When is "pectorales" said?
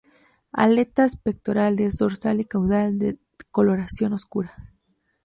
1.15-1.95